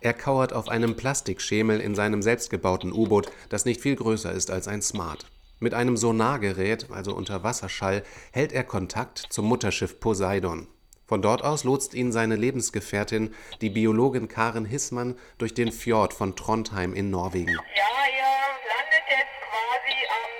Er 0.06 0.14
kauert 0.14 0.52
auf 0.52 0.68
einem 0.68 0.94
Plastikschemel 0.94 1.80
in 1.80 1.96
seinem 1.96 2.22
selbstgebauten 2.22 2.92
U-Boot, 2.92 3.28
das 3.48 3.64
nicht 3.64 3.80
viel 3.80 3.96
größer 3.96 4.30
ist 4.30 4.52
als 4.52 4.68
ein 4.68 4.80
Smart. 4.80 5.26
Mit 5.58 5.74
einem 5.74 5.96
Sonargerät, 5.96 6.92
also 6.92 7.12
Unterwasserschall, 7.12 8.04
hält 8.30 8.52
er 8.52 8.62
Kontakt 8.62 9.18
zum 9.30 9.46
Mutterschiff 9.46 9.98
Poseidon. 9.98 10.68
Von 11.06 11.22
dort 11.22 11.42
aus 11.42 11.64
lotst 11.64 11.92
ihn 11.92 12.12
seine 12.12 12.36
Lebensgefährtin, 12.36 13.34
die 13.60 13.70
Biologin 13.70 14.28
Karen 14.28 14.64
Hissmann, 14.64 15.18
durch 15.38 15.54
den 15.54 15.72
Fjord 15.72 16.14
von 16.14 16.36
Trondheim 16.36 16.94
in 16.94 17.10
Norwegen. 17.10 17.54
Ja, 17.54 18.06
ihr 18.06 18.32
landet 18.70 19.06
jetzt 19.10 19.36
quasi 19.42 19.96
am, 20.06 20.30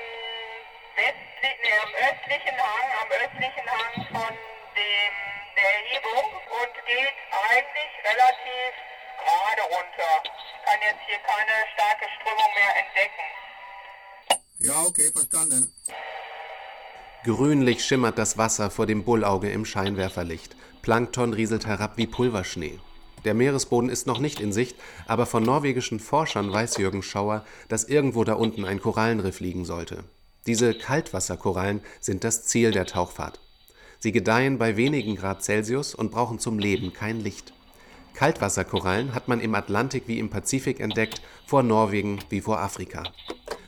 westlichen, 0.95 1.59
nee, 1.65 1.75
am 1.83 1.91
östlichen 2.07 2.57
Hang, 2.57 2.89
am 3.03 3.11
östlichen 3.19 3.67
Hang 3.67 4.07
von 4.15 4.35
dem, 4.79 5.13
der 5.59 5.71
Erhebung 5.75 6.27
und 6.55 6.87
geht 6.87 7.19
eigentlich 7.51 7.93
relativ 8.07 8.96
gerade 9.27 9.63
runter. 9.75 10.13
Kann 10.65 10.81
jetzt 10.83 11.03
hier 11.07 11.19
keine 11.19 11.57
starke 11.75 12.07
Strömung 12.17 12.51
mehr 12.55 12.73
entdecken. 12.83 13.27
Ja, 14.59 14.83
okay, 14.87 15.11
verstanden. 15.13 15.73
Grünlich 17.25 17.85
schimmert 17.85 18.19
das 18.19 18.39
Wasser 18.39 18.71
vor 18.71 18.87
dem 18.87 19.05
Bullauge 19.05 19.51
im 19.51 19.65
Scheinwerferlicht. 19.65 20.57
Plankton 20.83 21.33
rieselt 21.33 21.67
herab 21.67 21.97
wie 21.97 22.07
Pulverschnee. 22.07 22.79
Der 23.25 23.35
Meeresboden 23.35 23.91
ist 23.91 24.07
noch 24.07 24.21
nicht 24.21 24.39
in 24.39 24.53
Sicht, 24.53 24.77
aber 25.07 25.27
von 25.27 25.43
norwegischen 25.43 25.99
Forschern 25.99 26.53
weiß 26.53 26.77
Jürgen 26.77 27.03
Schauer, 27.03 27.45
dass 27.69 27.83
irgendwo 27.83 28.23
da 28.23 28.35
unten 28.35 28.65
ein 28.65 28.81
Korallenriff 28.81 29.41
liegen 29.41 29.65
sollte. 29.65 30.05
Diese 30.47 30.75
Kaltwasserkorallen 30.75 31.81
sind 32.01 32.23
das 32.23 32.45
Ziel 32.45 32.71
der 32.71 32.87
Tauchfahrt. 32.87 33.41
Sie 33.99 34.13
gedeihen 34.13 34.59
bei 34.59 34.77
wenigen 34.77 35.17
Grad 35.17 35.43
Celsius 35.43 35.97
und 35.97 36.13
brauchen 36.13 36.39
zum 36.39 36.61
Leben 36.61 36.93
kein 36.93 37.19
Licht. 37.19 37.53
Kaltwasserkorallen 38.17 39.15
hat 39.15 39.29
man 39.29 39.41
im 39.41 39.55
Atlantik 39.55 40.05
wie 40.07 40.19
im 40.19 40.31
Pazifik 40.31 40.81
entdeckt, 40.81 41.21
vor 41.47 41.63
Norwegen 41.63 42.19
wie 42.31 42.41
vor 42.41 42.61
Afrika. 42.61 43.05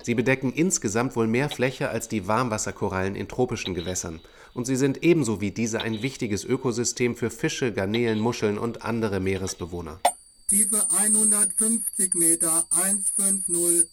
Sie 0.03 0.15
bedecken 0.15 0.55
insgesamt 0.55 1.17
wohl 1.17 1.27
mehr 1.27 1.51
Fläche 1.51 1.91
als 1.91 2.09
die 2.09 2.27
Warmwasserkorallen 2.27 3.15
in 3.15 3.29
tropischen 3.29 3.75
Gewässern. 3.75 4.21
Und 4.55 4.67
sie 4.67 4.77
sind 4.77 5.05
ebenso 5.05 5.43
wie 5.43 5.51
diese 5.51 5.83
ein 5.83 6.03
wichtiges 6.03 6.45
Ökosystem 6.45 7.15
für 7.15 7.29
Fische, 7.29 7.75
Garnelen, 7.75 8.19
Muscheln 8.19 8.57
und 8.57 8.83
andere 8.83 9.21
Meeresbewohner. 9.21 10.01
Tiefe 10.49 10.87
150 10.97 12.15
Meter, 12.15 12.65
150. 12.71 13.87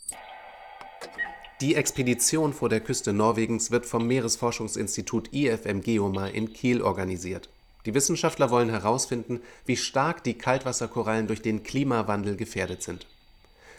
Die 1.59 1.75
Expedition 1.75 2.53
vor 2.53 2.69
der 2.69 2.79
Küste 2.79 3.11
Norwegens 3.11 3.71
wird 3.71 3.85
vom 3.85 4.07
Meeresforschungsinstitut 4.07 5.33
IFM 5.33 5.81
Geomar 5.81 6.31
in 6.31 6.53
Kiel 6.53 6.81
organisiert. 6.81 7.49
Die 7.85 7.93
Wissenschaftler 7.93 8.49
wollen 8.49 8.69
herausfinden, 8.69 9.41
wie 9.65 9.77
stark 9.77 10.23
die 10.23 10.37
Kaltwasserkorallen 10.37 11.27
durch 11.27 11.41
den 11.41 11.63
Klimawandel 11.63 12.35
gefährdet 12.35 12.81
sind. 12.81 13.05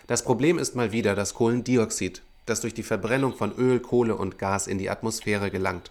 Das 0.06 0.22
Problem 0.22 0.58
ist 0.58 0.76
mal 0.76 0.92
wieder 0.92 1.16
das 1.16 1.34
Kohlendioxid, 1.34 2.22
das 2.46 2.60
durch 2.60 2.74
die 2.74 2.84
Verbrennung 2.84 3.34
von 3.34 3.52
Öl, 3.56 3.80
Kohle 3.80 4.14
und 4.14 4.38
Gas 4.38 4.68
in 4.68 4.78
die 4.78 4.88
Atmosphäre 4.88 5.50
gelangt. 5.50 5.90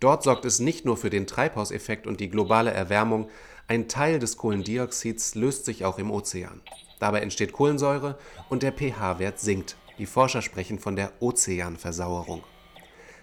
Dort 0.00 0.24
sorgt 0.24 0.44
es 0.44 0.58
nicht 0.58 0.84
nur 0.84 0.96
für 0.96 1.10
den 1.10 1.26
Treibhauseffekt 1.26 2.06
und 2.06 2.20
die 2.20 2.30
globale 2.30 2.72
Erwärmung, 2.72 3.28
ein 3.68 3.88
Teil 3.88 4.18
des 4.18 4.36
Kohlendioxids 4.36 5.34
löst 5.34 5.64
sich 5.64 5.84
auch 5.84 5.98
im 5.98 6.10
Ozean. 6.10 6.60
Dabei 6.98 7.20
entsteht 7.20 7.52
Kohlensäure 7.52 8.18
und 8.48 8.62
der 8.62 8.72
pH-Wert 8.72 9.38
sinkt. 9.38 9.76
Die 9.98 10.06
Forscher 10.06 10.42
sprechen 10.42 10.78
von 10.78 10.96
der 10.96 11.12
Ozeanversauerung. 11.20 12.42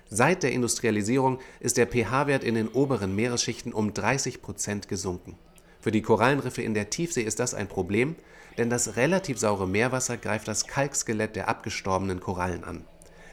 Seit 0.09 0.43
der 0.43 0.51
Industrialisierung 0.51 1.39
ist 1.59 1.77
der 1.77 1.87
pH-Wert 1.87 2.43
in 2.43 2.55
den 2.55 2.67
oberen 2.67 3.15
Meeresschichten 3.15 3.73
um 3.73 3.93
30 3.93 4.41
Prozent 4.41 4.87
gesunken. 4.87 5.35
Für 5.81 5.91
die 5.91 6.01
Korallenriffe 6.01 6.61
in 6.61 6.73
der 6.73 6.89
Tiefsee 6.89 7.23
ist 7.23 7.39
das 7.39 7.53
ein 7.53 7.67
Problem, 7.67 8.15
denn 8.57 8.69
das 8.69 8.95
relativ 8.95 9.39
saure 9.39 9.67
Meerwasser 9.67 10.17
greift 10.17 10.47
das 10.47 10.67
Kalkskelett 10.67 11.35
der 11.35 11.49
abgestorbenen 11.49 12.19
Korallen 12.19 12.63
an. 12.63 12.85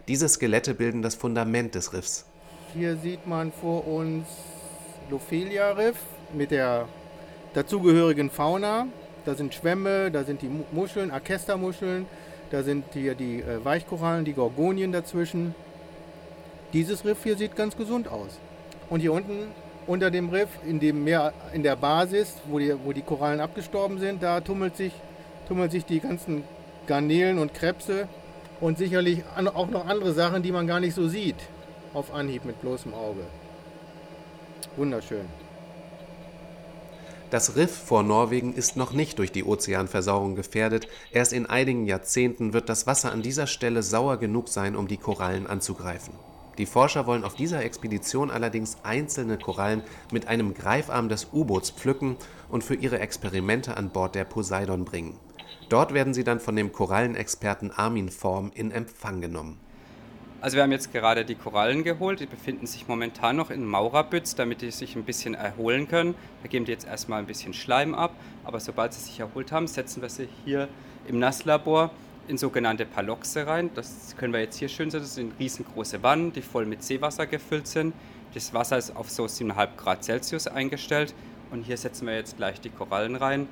Diese 0.09 0.29
Skelette 0.29 0.75
bilden 0.75 1.03
das 1.03 1.15
Fundament 1.15 1.75
des 1.75 1.93
Riffs. 1.93 2.27
Hier 2.75 2.97
sieht 2.97 3.27
man 3.27 3.53
vor 3.53 3.87
uns 3.87 4.27
Lophelia-Riff 5.11 5.97
mit 6.35 6.51
der 6.51 6.89
dazugehörigen 7.55 8.31
Fauna. 8.31 8.89
Da 9.25 9.35
sind 9.35 9.55
Schwämme, 9.55 10.11
da 10.11 10.25
sind 10.25 10.43
die 10.43 10.51
Muscheln, 10.73 11.11
Orchestermuscheln, 11.13 12.07
da 12.51 12.63
sind 12.63 12.87
hier 12.93 13.15
die 13.15 13.41
äh, 13.41 13.65
Weichkorallen, 13.65 14.25
die 14.25 14.33
Gorgonien 14.33 14.91
dazwischen. 14.91 15.55
Dieses 16.73 17.05
Riff 17.05 17.23
hier 17.23 17.37
sieht 17.37 17.57
ganz 17.57 17.77
gesund 17.77 18.09
aus. 18.09 18.39
Und 18.89 19.01
hier 19.01 19.13
unten 19.13 19.49
unter 19.87 20.11
dem 20.11 20.31
Riff, 20.31 20.49
in 20.67 20.81
dem 20.81 21.05
Meer, 21.05 21.33
in 21.53 21.63
der 21.63 21.77
Basis, 21.77 22.37
wo 22.47 22.59
die, 22.59 22.75
wo 22.85 22.93
die 22.93 23.03
Korallen 23.03 23.41
abgestorben 23.41 23.99
sind, 23.99 24.23
da 24.23 24.41
tummelt 24.41 24.77
sich, 24.77 24.93
tummeln 25.49 25.71
sich 25.71 25.85
die 25.85 26.01
ganzen 26.01 26.45
Garnelen 26.87 27.39
und 27.39 27.53
Krebse 27.53 28.09
und 28.61 28.79
sicherlich 28.79 29.23
auch 29.37 29.69
noch 29.69 29.87
andere 29.87 30.13
Sachen, 30.13 30.43
die 30.43 30.53
man 30.53 30.67
gar 30.67 30.81
nicht 30.81 30.95
so 30.95 31.09
sieht 31.09 31.37
auf 31.95 32.13
Anhieb 32.15 32.45
mit 32.45 32.61
bloßem 32.61 32.95
Auge. 32.95 33.23
Wunderschön. 34.77 35.27
Das 37.31 37.57
Riff 37.57 37.75
vor 37.75 38.03
Norwegen 38.03 38.55
ist 38.55 38.77
noch 38.77 38.93
nicht 38.93 39.19
durch 39.19 39.33
die 39.33 39.45
Ozeanversauerung 39.45 40.37
gefährdet. 40.37 40.87
Erst 41.13 41.33
in 41.33 41.47
einigen 41.47 41.87
Jahrzehnten 41.87 42.53
wird 42.53 42.69
das 42.69 42.87
Wasser 42.87 43.11
an 43.11 43.23
dieser 43.23 43.47
Stelle 43.47 43.83
sauer 43.83 44.19
genug 44.19 44.49
sein, 44.49 44.77
um 44.77 44.87
die 44.87 44.99
Korallen 44.99 45.47
anzugreifen. 45.47 46.13
Die 46.59 46.67
Forscher 46.67 47.07
wollen 47.07 47.25
auf 47.25 47.35
dieser 47.35 47.65
Expedition 47.65 48.31
allerdings 48.31 48.77
einzelne 48.83 49.39
Korallen 49.39 49.83
mit 50.13 50.29
einem 50.29 50.53
Greifarm 50.53 51.09
des 51.09 51.29
U-Boots 51.33 51.71
pflücken 51.71 52.17
und 52.51 52.63
für 52.63 52.75
ihre 52.75 52.99
Experimente 52.99 53.77
an 53.77 53.91
Bord 53.91 54.15
der 54.15 54.25
Poseidon 54.25 54.85
bringen. 54.85 55.19
Dort 55.71 55.95
werden 55.95 56.13
sie 56.13 56.25
dann 56.25 56.41
von 56.41 56.55
dem 56.55 56.73
Korallenexperten 56.73 57.71
Armin 57.71 58.11
Form 58.11 58.53
in 58.55 58.71
Empfang 58.71 59.23
genommen. 59.23 59.59
Also 60.43 60.57
wir 60.57 60.65
haben 60.65 60.73
jetzt 60.73 60.93
gerade 60.93 61.25
die 61.25 61.37
Korallen 61.37 61.85
geholt, 61.85 62.19
die 62.19 62.27
befinden 62.27 62.67
sich 62.67 62.89
momentan 62.89 63.37
noch 63.37 63.51
in 63.51 63.65
Maurerbütz, 63.65 64.35
damit 64.35 64.61
die 64.61 64.73
sich 64.73 64.97
ein 64.97 65.05
bisschen 65.05 65.35
erholen 65.35 65.87
können. 65.87 66.17
Da 66.43 66.49
geben 66.49 66.65
die 66.65 66.73
jetzt 66.73 66.87
erstmal 66.87 67.21
ein 67.21 67.27
bisschen 67.27 67.55
Schleim 67.55 67.95
ab, 67.95 68.13
aber 68.45 68.59
sobald 68.59 68.93
sie 68.93 69.01
sich 69.01 69.21
erholt 69.21 69.53
haben, 69.53 69.69
setzen 69.69 70.03
wir 70.03 70.09
sie 70.09 70.29
hier 70.45 70.69
im 71.07 71.21
Nasslabor 71.21 71.91
in 72.29 72.39
sogenannte 72.39 72.87
Paloxe 72.87 73.47
rein. 73.47 73.71
Das 73.75 74.15
können 74.17 74.33
wir 74.33 74.41
jetzt 74.41 74.59
hier 74.59 74.69
schön 74.69 74.91
sehen. 74.91 75.01
Das 75.01 75.15
sind 75.15 75.33
riesengroße 75.39 76.03
Wannen, 76.03 76.33
die 76.33 76.43
voll 76.43 76.67
mit 76.67 76.83
Seewasser 76.83 77.27
gefüllt 77.27 77.67
sind. 77.67 77.95
Das 78.35 78.55
Wasser 78.55 78.79
ist 78.79 78.97
auf 78.97 79.11
so 79.11 79.25
7,5 79.25 79.77
Grad 79.77 80.05
Celsius 80.05 80.47
eingestellt. 80.47 81.15
Und 81.51 81.63
hier 81.63 81.77
setzen 81.77 82.07
wir 82.07 82.15
jetzt 82.15 82.37
gleich 82.37 82.61
die 82.61 82.71
Korallen 82.71 83.17
rein 83.17 83.47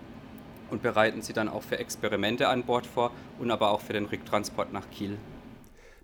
und 0.70 0.82
bereiten 0.82 1.22
sie 1.22 1.32
dann 1.32 1.48
auch 1.48 1.62
für 1.62 1.78
Experimente 1.78 2.48
an 2.48 2.64
Bord 2.64 2.86
vor 2.86 3.10
und 3.38 3.50
aber 3.50 3.70
auch 3.70 3.80
für 3.80 3.92
den 3.92 4.06
Rücktransport 4.06 4.72
nach 4.72 4.88
Kiel. 4.90 5.18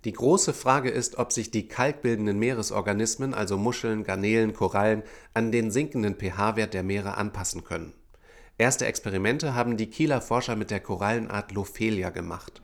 Die 0.03 0.13
große 0.13 0.53
Frage 0.53 0.89
ist, 0.89 1.17
ob 1.17 1.33
sich 1.33 1.49
die 1.49 1.67
kalkbildenden 1.67 2.37
Meeresorganismen, 2.37 3.33
also 3.33 3.57
Muscheln, 3.57 4.03
Garnelen, 4.03 4.53
Korallen, 4.53 5.03
an 5.33 5.51
den 5.51 5.71
sinkenden 5.71 6.15
pH-Wert 6.15 6.73
der 6.73 6.83
Meere 6.83 7.17
anpassen 7.17 7.63
können. 7.63 7.93
Erste 8.59 8.87
Experimente 8.87 9.53
haben 9.53 9.77
die 9.77 9.85
Kieler 9.85 10.19
Forscher 10.19 10.55
mit 10.55 10.71
der 10.71 10.79
Korallenart 10.79 11.51
Lophelia 11.51 12.09
gemacht. 12.09 12.59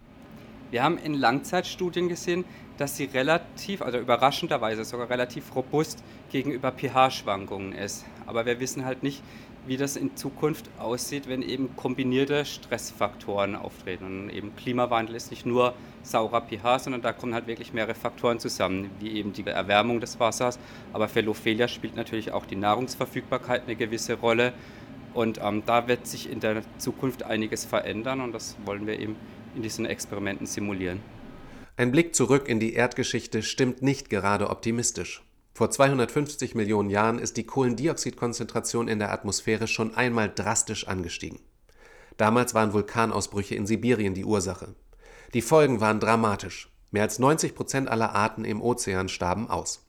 Wir 0.71 0.81
haben 0.81 0.97
in 0.97 1.13
Langzeitstudien 1.13 2.09
gesehen, 2.09 2.45
dass 2.79 2.97
sie 2.97 3.03
relativ, 3.03 3.83
also 3.83 3.99
überraschenderweise 3.99 4.85
sogar 4.85 5.11
relativ 5.11 5.55
robust 5.55 6.03
gegenüber 6.31 6.71
pH-Schwankungen 6.71 7.73
ist. 7.73 8.05
Aber 8.25 8.47
wir 8.47 8.59
wissen 8.59 8.85
halt 8.85 9.03
nicht, 9.03 9.21
wie 9.67 9.77
das 9.77 9.95
in 9.95 10.15
Zukunft 10.15 10.67
aussieht, 10.79 11.29
wenn 11.29 11.43
eben 11.43 11.75
kombinierte 11.75 12.43
Stressfaktoren 12.43 13.55
auftreten. 13.55 14.05
Und 14.05 14.29
eben 14.31 14.55
Klimawandel 14.55 15.15
ist 15.15 15.29
nicht 15.29 15.45
nur 15.45 15.75
saurer 16.01 16.41
pH, 16.41 16.79
sondern 16.79 17.03
da 17.03 17.13
kommen 17.13 17.35
halt 17.35 17.45
wirklich 17.45 17.71
mehrere 17.71 17.93
Faktoren 17.93 18.39
zusammen, 18.39 18.89
wie 18.99 19.11
eben 19.11 19.31
die 19.31 19.45
Erwärmung 19.45 19.99
des 19.99 20.19
Wassers. 20.19 20.57
Aber 20.91 21.07
für 21.07 21.21
Lophelia 21.21 21.67
spielt 21.67 21.95
natürlich 21.95 22.31
auch 22.31 22.47
die 22.47 22.55
Nahrungsverfügbarkeit 22.55 23.65
eine 23.65 23.75
gewisse 23.75 24.15
Rolle. 24.15 24.53
Und 25.13 25.39
ähm, 25.41 25.63
da 25.65 25.87
wird 25.87 26.07
sich 26.07 26.29
in 26.29 26.39
der 26.39 26.63
Zukunft 26.77 27.23
einiges 27.23 27.65
verändern 27.65 28.21
und 28.21 28.31
das 28.31 28.55
wollen 28.65 28.87
wir 28.87 28.99
eben 28.99 29.15
in 29.55 29.61
diesen 29.61 29.85
Experimenten 29.85 30.47
simulieren. 30.47 31.01
Ein 31.75 31.91
Blick 31.91 32.15
zurück 32.15 32.47
in 32.47 32.59
die 32.59 32.73
Erdgeschichte 32.73 33.41
stimmt 33.43 33.81
nicht 33.81 34.09
gerade 34.09 34.49
optimistisch. 34.49 35.23
Vor 35.55 35.69
250 35.69 36.55
Millionen 36.55 36.89
Jahren 36.89 37.19
ist 37.19 37.37
die 37.37 37.45
Kohlendioxidkonzentration 37.45 38.87
in 38.87 38.99
der 38.99 39.11
Atmosphäre 39.11 39.67
schon 39.67 39.95
einmal 39.95 40.31
drastisch 40.33 40.87
angestiegen. 40.87 41.39
Damals 42.17 42.53
waren 42.53 42.73
Vulkanausbrüche 42.73 43.55
in 43.55 43.67
Sibirien 43.67 44.13
die 44.13 44.25
Ursache. 44.25 44.75
Die 45.33 45.41
Folgen 45.41 45.79
waren 45.79 45.99
dramatisch. 45.99 46.69
Mehr 46.91 47.03
als 47.03 47.17
90 47.17 47.55
Prozent 47.55 47.89
aller 47.89 48.13
Arten 48.13 48.45
im 48.45 48.61
Ozean 48.61 49.09
starben 49.09 49.49
aus. 49.49 49.85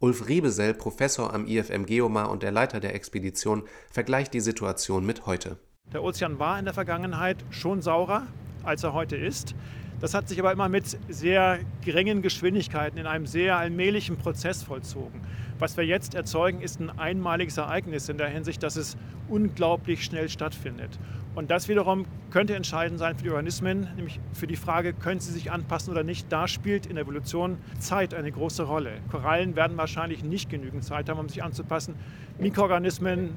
Ulf 0.00 0.28
Riebesell, 0.28 0.74
Professor 0.74 1.32
am 1.32 1.46
IFM 1.46 1.86
Geomar 1.86 2.30
und 2.30 2.42
der 2.42 2.52
Leiter 2.52 2.80
der 2.80 2.94
Expedition, 2.94 3.62
vergleicht 3.90 4.34
die 4.34 4.40
Situation 4.40 5.06
mit 5.06 5.26
heute. 5.26 5.58
Der 5.92 6.02
Ozean 6.02 6.38
war 6.38 6.58
in 6.58 6.64
der 6.64 6.74
Vergangenheit 6.74 7.44
schon 7.50 7.82
saurer, 7.82 8.26
als 8.62 8.82
er 8.82 8.92
heute 8.92 9.16
ist. 9.16 9.54
Das 10.00 10.12
hat 10.12 10.28
sich 10.28 10.38
aber 10.40 10.52
immer 10.52 10.68
mit 10.68 10.98
sehr 11.08 11.60
geringen 11.82 12.20
Geschwindigkeiten 12.20 12.98
in 12.98 13.06
einem 13.06 13.26
sehr 13.26 13.56
allmählichen 13.56 14.16
Prozess 14.16 14.62
vollzogen. 14.62 15.20
Was 15.58 15.76
wir 15.76 15.84
jetzt 15.84 16.14
erzeugen, 16.14 16.60
ist 16.60 16.80
ein 16.80 16.90
einmaliges 16.98 17.56
Ereignis 17.56 18.08
in 18.08 18.18
der 18.18 18.28
Hinsicht, 18.28 18.62
dass 18.62 18.76
es 18.76 18.96
unglaublich 19.28 20.04
schnell 20.04 20.28
stattfindet. 20.28 20.98
Und 21.34 21.50
das 21.50 21.68
wiederum 21.68 22.06
könnte 22.30 22.54
entscheidend 22.54 22.98
sein 22.98 23.16
für 23.16 23.24
die 23.24 23.30
Organismen, 23.30 23.88
nämlich 23.96 24.20
für 24.32 24.46
die 24.46 24.56
Frage, 24.56 24.92
können 24.92 25.20
sie 25.20 25.32
sich 25.32 25.50
anpassen 25.50 25.92
oder 25.92 26.04
nicht. 26.04 26.30
Da 26.30 26.46
spielt 26.46 26.86
in 26.86 26.94
der 26.94 27.04
Evolution 27.04 27.58
Zeit 27.80 28.14
eine 28.14 28.30
große 28.30 28.62
Rolle. 28.62 28.92
Korallen 29.10 29.56
werden 29.56 29.76
wahrscheinlich 29.76 30.22
nicht 30.22 30.48
genügend 30.48 30.84
Zeit 30.84 31.08
haben, 31.08 31.18
um 31.18 31.28
sich 31.28 31.42
anzupassen. 31.42 31.96
Mikroorganismen 32.38 33.30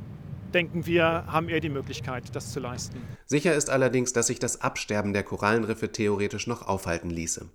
denken 0.54 0.86
wir, 0.86 1.26
haben 1.28 1.50
eher 1.50 1.60
die 1.60 1.70
Möglichkeit, 1.70 2.36
das 2.36 2.52
zu 2.52 2.60
leisten. 2.60 3.02
Sicher 3.26 3.54
ist 3.56 3.70
allerdings, 3.70 4.14
dass 4.14 4.28
sich 4.28 4.40
das 4.40 4.62
Absterben 4.62 5.14
der 5.14 5.24
Korallenriffe 5.24 5.92
theoretisch 5.92 6.48
noch 6.48 6.68
aufhalten 6.68 7.10
ließe. 7.10 7.50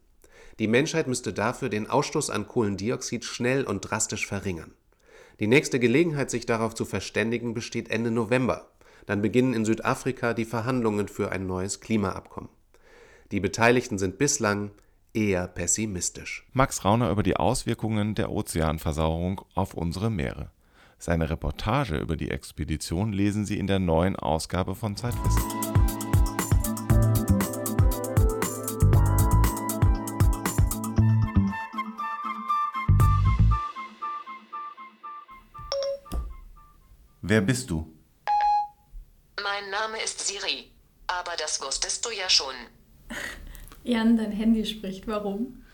Die 0.59 0.69
Menschheit 0.69 1.07
müsste 1.07 1.33
dafür 1.33 1.69
den 1.69 1.89
Ausstoß 1.89 2.31
an 2.31 2.47
Kohlendioxid 2.47 3.25
schnell 3.25 3.65
und 3.65 3.81
drastisch 3.81 4.27
verringern. 4.27 4.73
Die 5.41 5.47
nächste 5.47 5.81
Gelegenheit, 5.81 6.31
sich 6.31 6.47
darauf 6.47 6.75
zu 6.75 6.85
verständigen, 6.85 7.55
besteht 7.55 7.91
Ende 7.91 8.11
November. 8.11 8.69
Dann 9.07 9.23
beginnen 9.23 9.55
in 9.55 9.65
Südafrika 9.65 10.35
die 10.35 10.45
Verhandlungen 10.45 11.09
für 11.09 11.33
ein 11.33 11.47
neues 11.47 11.81
Klimaabkommen. 11.81 12.51
Die 13.31 13.41
Beteiligten 13.41 13.99
sind 13.99 14.19
bislang 14.19 14.71
eher 15.15 15.49
pessimistisch. 15.49 16.47
Max 16.53 16.85
Rauner 16.85 17.11
über 17.11 17.23
die 17.23 17.37
Auswirkungen 17.37 18.15
der 18.15 18.31
Ozeanversauerung 18.31 19.43
auf 19.55 19.75
unsere 19.75 20.11
Meere. 20.11 20.51
Seine 20.99 21.29
Reportage 21.31 21.99
über 21.99 22.17
die 22.17 22.31
Expedition 22.31 23.13
lesen 23.13 23.45
Sie 23.45 23.59
in 23.59 23.67
der 23.67 23.79
neuen 23.79 24.17
Ausgabe 24.17 24.75
von 24.75 24.97
Zeitwissen. 24.97 25.43
Wer 37.25 37.41
bist 37.41 37.71
du? 37.71 38.02
Mein 39.83 39.91
Name 39.91 40.05
ist 40.05 40.25
Siri, 40.29 40.71
aber 41.09 41.33
das 41.39 41.61
wusstest 41.61 42.07
du 42.07 42.11
ja 42.11 42.29
schon. 42.29 42.55
Jan, 43.85 44.17
dein 44.17 44.31
Handy 44.31 44.65
spricht. 44.65 45.09
Warum? 45.09 45.65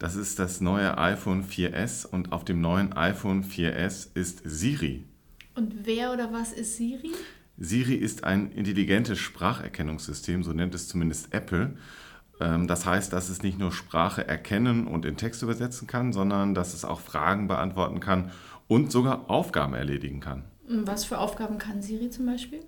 Das 0.00 0.16
ist 0.16 0.40
das 0.40 0.60
neue 0.60 0.98
iPhone 0.98 1.44
4S 1.44 2.04
und 2.04 2.32
auf 2.32 2.44
dem 2.44 2.60
neuen 2.60 2.92
iPhone 2.94 3.44
4S 3.44 4.08
ist 4.14 4.40
Siri. 4.44 5.04
Und 5.54 5.86
wer 5.86 6.12
oder 6.12 6.32
was 6.32 6.52
ist 6.52 6.76
Siri? 6.76 7.12
Siri 7.56 7.94
ist 7.94 8.24
ein 8.24 8.50
intelligentes 8.50 9.20
Spracherkennungssystem, 9.20 10.42
so 10.42 10.52
nennt 10.52 10.74
es 10.74 10.88
zumindest 10.88 11.32
Apple. 11.32 11.76
Ähm, 12.40 12.66
das 12.66 12.84
heißt, 12.84 13.12
dass 13.12 13.28
es 13.28 13.44
nicht 13.44 13.60
nur 13.60 13.70
Sprache 13.70 14.26
erkennen 14.26 14.88
und 14.88 15.04
in 15.04 15.16
Text 15.16 15.40
übersetzen 15.40 15.86
kann, 15.86 16.12
sondern 16.12 16.56
dass 16.56 16.74
es 16.74 16.84
auch 16.84 16.98
Fragen 16.98 17.46
beantworten 17.46 18.00
kann 18.00 18.32
und 18.66 18.90
sogar 18.90 19.30
Aufgaben 19.30 19.74
erledigen 19.74 20.18
kann. 20.18 20.42
Was 20.66 21.04
für 21.04 21.18
Aufgaben 21.18 21.58
kann 21.58 21.80
Siri 21.80 22.10
zum 22.10 22.26
Beispiel? 22.26 22.64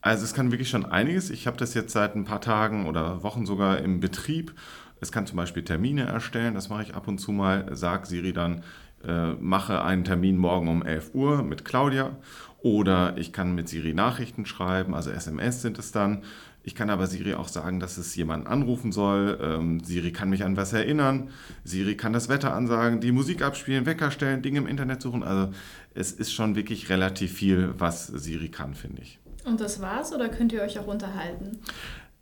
Also 0.00 0.24
es 0.24 0.34
kann 0.34 0.52
wirklich 0.52 0.70
schon 0.70 0.86
einiges. 0.86 1.30
Ich 1.30 1.46
habe 1.46 1.56
das 1.56 1.74
jetzt 1.74 1.92
seit 1.92 2.14
ein 2.14 2.24
paar 2.24 2.40
Tagen 2.40 2.86
oder 2.86 3.22
Wochen 3.22 3.46
sogar 3.46 3.78
im 3.78 4.00
Betrieb. 4.00 4.54
Es 5.00 5.12
kann 5.12 5.26
zum 5.26 5.36
Beispiel 5.36 5.64
Termine 5.64 6.06
erstellen, 6.06 6.54
das 6.54 6.68
mache 6.68 6.82
ich 6.82 6.94
ab 6.94 7.08
und 7.08 7.18
zu 7.18 7.32
mal. 7.32 7.66
Sag 7.72 8.06
Siri 8.06 8.32
dann, 8.32 8.62
äh, 9.06 9.32
mache 9.34 9.82
einen 9.82 10.04
Termin 10.04 10.36
morgen 10.36 10.68
um 10.68 10.84
11 10.84 11.14
Uhr 11.14 11.42
mit 11.42 11.64
Claudia. 11.64 12.16
Oder 12.60 13.16
ich 13.16 13.32
kann 13.32 13.54
mit 13.54 13.68
Siri 13.68 13.94
Nachrichten 13.94 14.44
schreiben, 14.44 14.94
also 14.94 15.10
SMS 15.10 15.62
sind 15.62 15.78
es 15.78 15.92
dann. 15.92 16.24
Ich 16.64 16.74
kann 16.74 16.90
aber 16.90 17.06
Siri 17.06 17.34
auch 17.34 17.48
sagen, 17.48 17.78
dass 17.80 17.98
es 17.98 18.14
jemanden 18.16 18.48
anrufen 18.48 18.90
soll. 18.92 19.38
Ähm, 19.40 19.80
Siri 19.80 20.12
kann 20.12 20.28
mich 20.28 20.44
an 20.44 20.56
was 20.56 20.72
erinnern. 20.72 21.30
Siri 21.64 21.96
kann 21.96 22.12
das 22.12 22.28
Wetter 22.28 22.52
ansagen, 22.52 23.00
die 23.00 23.12
Musik 23.12 23.42
abspielen, 23.42 23.86
Wecker 23.86 24.10
stellen, 24.10 24.42
Dinge 24.42 24.58
im 24.58 24.66
Internet 24.66 25.00
suchen. 25.00 25.22
Also 25.22 25.52
es 25.94 26.12
ist 26.12 26.32
schon 26.32 26.56
wirklich 26.56 26.90
relativ 26.90 27.32
viel, 27.32 27.74
was 27.78 28.08
Siri 28.08 28.48
kann, 28.48 28.74
finde 28.74 29.02
ich. 29.02 29.18
Und 29.48 29.62
das 29.62 29.80
war's 29.80 30.12
oder 30.12 30.28
könnt 30.28 30.52
ihr 30.52 30.60
euch 30.60 30.78
auch 30.78 30.86
unterhalten? 30.86 31.62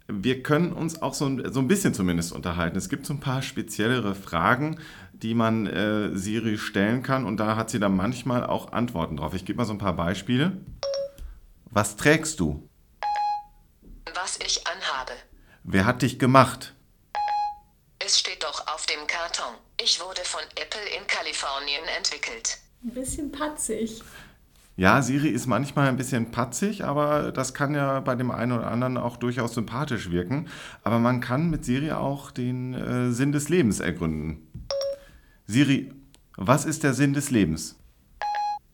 Wir 0.06 0.44
können 0.44 0.72
uns 0.72 1.02
auch 1.02 1.12
so 1.12 1.26
ein, 1.26 1.52
so 1.52 1.58
ein 1.58 1.66
bisschen 1.66 1.92
zumindest 1.92 2.32
unterhalten. 2.32 2.78
Es 2.78 2.88
gibt 2.88 3.04
so 3.04 3.14
ein 3.14 3.18
paar 3.18 3.42
speziellere 3.42 4.14
Fragen, 4.14 4.78
die 5.12 5.34
man 5.34 5.66
äh, 5.66 6.16
Siri 6.16 6.56
stellen 6.56 7.02
kann 7.02 7.24
und 7.24 7.38
da 7.38 7.56
hat 7.56 7.70
sie 7.70 7.80
dann 7.80 7.96
manchmal 7.96 8.46
auch 8.46 8.72
Antworten 8.72 9.16
drauf. 9.16 9.34
Ich 9.34 9.44
gebe 9.44 9.56
mal 9.56 9.64
so 9.64 9.72
ein 9.72 9.78
paar 9.78 9.96
Beispiele. 9.96 10.56
Was 11.64 11.96
trägst 11.96 12.38
du? 12.38 12.68
Was 14.14 14.38
ich 14.38 14.64
anhabe. 14.68 15.12
Wer 15.64 15.84
hat 15.84 16.02
dich 16.02 16.20
gemacht? 16.20 16.74
Es 17.98 18.20
steht 18.20 18.44
doch 18.44 18.68
auf 18.68 18.86
dem 18.86 19.04
Karton. 19.08 19.56
Ich 19.82 20.00
wurde 20.00 20.22
von 20.22 20.42
Apple 20.54 20.88
in 20.96 21.04
Kalifornien 21.08 21.82
entwickelt. 21.98 22.58
Ein 22.84 22.94
bisschen 22.94 23.32
patzig. 23.32 24.00
Ja, 24.78 25.00
Siri 25.00 25.28
ist 25.28 25.46
manchmal 25.46 25.88
ein 25.88 25.96
bisschen 25.96 26.30
patzig, 26.30 26.84
aber 26.84 27.32
das 27.32 27.54
kann 27.54 27.74
ja 27.74 28.00
bei 28.00 28.14
dem 28.14 28.30
einen 28.30 28.52
oder 28.52 28.70
anderen 28.70 28.98
auch 28.98 29.16
durchaus 29.16 29.54
sympathisch 29.54 30.10
wirken. 30.10 30.48
Aber 30.84 30.98
man 30.98 31.20
kann 31.22 31.48
mit 31.48 31.64
Siri 31.64 31.92
auch 31.92 32.30
den 32.30 32.74
äh, 32.74 33.10
Sinn 33.10 33.32
des 33.32 33.48
Lebens 33.48 33.80
ergründen. 33.80 34.46
Siri, 35.46 35.92
was 36.36 36.66
ist 36.66 36.82
der 36.84 36.92
Sinn 36.92 37.14
des 37.14 37.30
Lebens? 37.30 37.76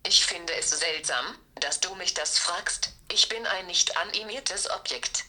Ich 0.04 0.26
finde 0.26 0.52
es 0.58 0.70
seltsam, 0.70 1.24
dass 1.60 1.78
du 1.78 1.94
mich 1.94 2.14
das 2.14 2.36
fragst. 2.36 2.96
Ich 3.12 3.28
bin 3.28 3.38
ein 3.46 3.68
nicht 3.68 3.96
animiertes 3.96 4.68
Objekt. 4.72 5.24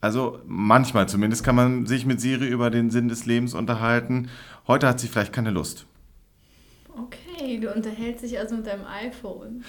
Also 0.00 0.40
manchmal 0.44 1.08
zumindest 1.08 1.42
kann 1.42 1.56
man 1.56 1.86
sich 1.86 2.06
mit 2.06 2.20
Siri 2.20 2.46
über 2.46 2.70
den 2.70 2.90
Sinn 2.90 3.08
des 3.08 3.26
Lebens 3.26 3.54
unterhalten. 3.54 4.30
Heute 4.68 4.86
hat 4.86 5.00
sie 5.00 5.08
vielleicht 5.08 5.32
keine 5.32 5.50
Lust. 5.50 5.86
Okay, 6.96 7.23
du 7.60 7.72
unterhältst 7.72 8.24
dich 8.24 8.38
also 8.38 8.56
mit 8.56 8.66
deinem 8.66 8.84
iPhone. 8.86 9.64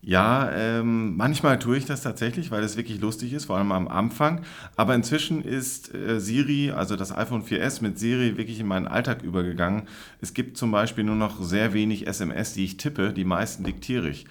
Ja, 0.00 0.50
ähm, 0.52 1.16
manchmal 1.16 1.58
tue 1.58 1.76
ich 1.76 1.84
das 1.84 2.02
tatsächlich, 2.02 2.52
weil 2.52 2.62
es 2.62 2.76
wirklich 2.76 3.00
lustig 3.00 3.32
ist, 3.32 3.46
vor 3.46 3.56
allem 3.56 3.72
am 3.72 3.88
Anfang. 3.88 4.42
Aber 4.76 4.94
inzwischen 4.94 5.42
ist 5.42 5.92
äh, 5.92 6.20
Siri, 6.20 6.70
also 6.70 6.94
das 6.94 7.14
iPhone 7.14 7.42
4S 7.42 7.82
mit 7.82 7.98
Siri, 7.98 8.36
wirklich 8.36 8.60
in 8.60 8.68
meinen 8.68 8.86
Alltag 8.86 9.22
übergegangen. 9.22 9.88
Es 10.20 10.34
gibt 10.34 10.56
zum 10.56 10.70
Beispiel 10.70 11.02
nur 11.02 11.16
noch 11.16 11.42
sehr 11.42 11.72
wenig 11.72 12.06
SMS, 12.06 12.54
die 12.54 12.64
ich 12.64 12.76
tippe, 12.76 13.12
die 13.12 13.24
meisten 13.24 13.64
diktiere 13.64 14.08
ich. 14.08 14.26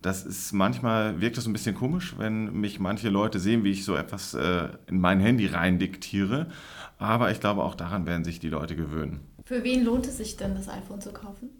Das 0.00 0.24
ist 0.24 0.52
manchmal, 0.52 1.20
wirkt 1.20 1.36
das 1.36 1.46
ein 1.46 1.52
bisschen 1.52 1.74
komisch, 1.74 2.14
wenn 2.16 2.58
mich 2.58 2.80
manche 2.80 3.10
Leute 3.10 3.38
sehen, 3.38 3.64
wie 3.64 3.72
ich 3.72 3.84
so 3.84 3.96
etwas 3.96 4.32
äh, 4.32 4.68
in 4.86 5.00
mein 5.00 5.20
Handy 5.20 5.46
rein 5.46 5.78
diktiere. 5.78 6.46
Aber 6.96 7.30
ich 7.30 7.40
glaube, 7.40 7.62
auch 7.62 7.74
daran 7.74 8.06
werden 8.06 8.24
sich 8.24 8.40
die 8.40 8.48
Leute 8.48 8.74
gewöhnen. 8.74 9.20
Für 9.44 9.62
wen 9.64 9.84
lohnt 9.84 10.06
es 10.06 10.16
sich 10.16 10.38
denn, 10.38 10.54
das 10.54 10.70
iPhone 10.70 11.02
zu 11.02 11.12
kaufen? 11.12 11.50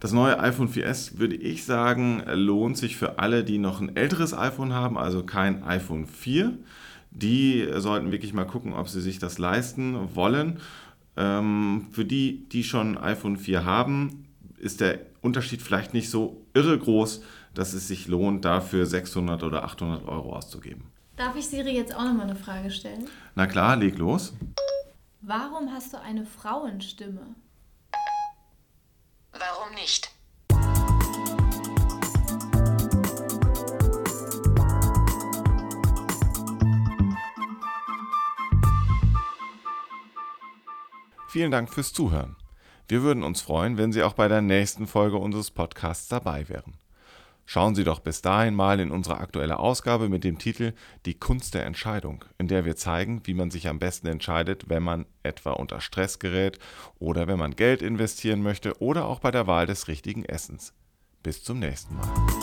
Das 0.00 0.12
neue 0.12 0.38
iPhone 0.38 0.68
4S, 0.68 1.18
würde 1.18 1.36
ich 1.36 1.64
sagen, 1.64 2.22
lohnt 2.26 2.76
sich 2.76 2.96
für 2.96 3.18
alle, 3.18 3.44
die 3.44 3.58
noch 3.58 3.80
ein 3.80 3.96
älteres 3.96 4.34
iPhone 4.34 4.72
haben, 4.74 4.98
also 4.98 5.24
kein 5.24 5.62
iPhone 5.64 6.06
4. 6.06 6.58
Die 7.10 7.66
sollten 7.76 8.12
wirklich 8.12 8.34
mal 8.34 8.44
gucken, 8.46 8.74
ob 8.74 8.88
sie 8.88 9.00
sich 9.00 9.18
das 9.18 9.38
leisten 9.38 10.14
wollen. 10.14 10.60
Ähm, 11.16 11.86
für 11.92 12.04
die, 12.04 12.46
die 12.48 12.62
schon 12.62 12.98
iPhone 12.98 13.38
4 13.38 13.64
haben, 13.64 14.26
ist 14.58 14.80
der 14.80 15.00
Unterschied 15.22 15.62
vielleicht 15.62 15.94
nicht 15.94 16.10
so 16.10 16.46
irre 16.52 16.78
groß, 16.78 17.22
dass 17.54 17.72
es 17.72 17.88
sich 17.88 18.06
lohnt, 18.06 18.44
dafür 18.44 18.84
600 18.84 19.42
oder 19.42 19.64
800 19.64 20.06
Euro 20.06 20.36
auszugeben. 20.36 20.84
Darf 21.16 21.34
ich 21.36 21.46
Siri 21.46 21.74
jetzt 21.74 21.94
auch 21.94 22.04
nochmal 22.04 22.26
eine 22.26 22.36
Frage 22.36 22.70
stellen? 22.70 23.06
Na 23.34 23.46
klar, 23.46 23.76
leg 23.76 23.96
los. 23.96 24.34
Warum 25.22 25.72
hast 25.72 25.94
du 25.94 26.00
eine 26.00 26.26
Frauenstimme? 26.26 27.34
Warum 29.38 29.74
nicht? 29.74 30.10
Vielen 41.28 41.50
Dank 41.50 41.68
fürs 41.68 41.92
Zuhören. 41.92 42.36
Wir 42.88 43.02
würden 43.02 43.22
uns 43.22 43.42
freuen, 43.42 43.76
wenn 43.76 43.92
Sie 43.92 44.02
auch 44.02 44.14
bei 44.14 44.28
der 44.28 44.40
nächsten 44.40 44.86
Folge 44.86 45.18
unseres 45.18 45.50
Podcasts 45.50 46.08
dabei 46.08 46.48
wären. 46.48 46.78
Schauen 47.48 47.76
Sie 47.76 47.84
doch 47.84 48.00
bis 48.00 48.22
dahin 48.22 48.56
mal 48.56 48.80
in 48.80 48.90
unsere 48.90 49.18
aktuelle 49.18 49.60
Ausgabe 49.60 50.08
mit 50.08 50.24
dem 50.24 50.38
Titel 50.38 50.72
Die 51.06 51.14
Kunst 51.14 51.54
der 51.54 51.64
Entscheidung, 51.64 52.24
in 52.38 52.48
der 52.48 52.64
wir 52.64 52.74
zeigen, 52.74 53.22
wie 53.24 53.34
man 53.34 53.52
sich 53.52 53.68
am 53.68 53.78
besten 53.78 54.08
entscheidet, 54.08 54.68
wenn 54.68 54.82
man 54.82 55.06
etwa 55.22 55.52
unter 55.52 55.80
Stress 55.80 56.18
gerät 56.18 56.58
oder 56.98 57.28
wenn 57.28 57.38
man 57.38 57.54
Geld 57.54 57.82
investieren 57.82 58.42
möchte 58.42 58.80
oder 58.82 59.06
auch 59.06 59.20
bei 59.20 59.30
der 59.30 59.46
Wahl 59.46 59.66
des 59.66 59.86
richtigen 59.86 60.24
Essens. 60.24 60.72
Bis 61.22 61.44
zum 61.44 61.60
nächsten 61.60 61.94
Mal. 61.94 62.35